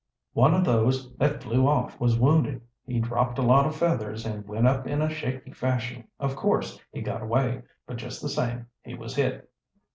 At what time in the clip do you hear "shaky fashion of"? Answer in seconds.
5.11-6.35